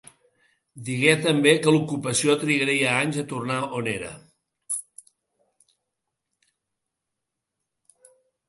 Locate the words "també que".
1.25-1.73